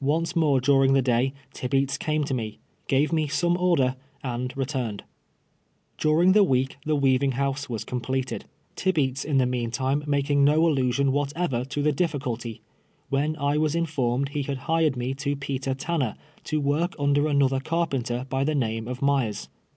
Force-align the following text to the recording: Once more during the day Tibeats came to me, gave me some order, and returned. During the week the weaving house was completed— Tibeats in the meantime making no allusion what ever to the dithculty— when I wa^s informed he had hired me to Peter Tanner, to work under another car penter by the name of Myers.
Once 0.00 0.36
more 0.36 0.60
during 0.60 0.92
the 0.92 1.02
day 1.02 1.32
Tibeats 1.52 1.98
came 1.98 2.22
to 2.22 2.34
me, 2.34 2.60
gave 2.86 3.12
me 3.12 3.26
some 3.26 3.56
order, 3.56 3.96
and 4.22 4.56
returned. 4.56 5.02
During 5.98 6.30
the 6.34 6.44
week 6.44 6.76
the 6.86 6.94
weaving 6.94 7.32
house 7.32 7.68
was 7.68 7.82
completed— 7.82 8.44
Tibeats 8.76 9.24
in 9.24 9.38
the 9.38 9.44
meantime 9.44 10.04
making 10.06 10.44
no 10.44 10.68
allusion 10.68 11.10
what 11.10 11.32
ever 11.34 11.64
to 11.64 11.82
the 11.82 11.92
dithculty— 11.92 12.60
when 13.10 13.34
I 13.34 13.56
wa^s 13.56 13.74
informed 13.74 14.28
he 14.28 14.44
had 14.44 14.58
hired 14.70 14.96
me 14.96 15.14
to 15.14 15.34
Peter 15.34 15.74
Tanner, 15.74 16.14
to 16.44 16.60
work 16.60 16.94
under 16.96 17.26
another 17.26 17.58
car 17.58 17.88
penter 17.88 18.28
by 18.28 18.44
the 18.44 18.54
name 18.54 18.86
of 18.86 19.02
Myers. 19.02 19.48